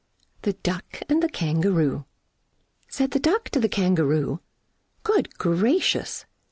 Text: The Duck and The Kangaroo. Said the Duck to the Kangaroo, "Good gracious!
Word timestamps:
The 0.41 0.53
Duck 0.53 1.03
and 1.09 1.21
The 1.21 1.29
Kangaroo. 1.29 2.05
Said 2.87 3.11
the 3.11 3.19
Duck 3.19 3.49
to 3.49 3.59
the 3.59 3.69
Kangaroo, 3.69 4.39
"Good 5.03 5.37
gracious! 5.37 6.25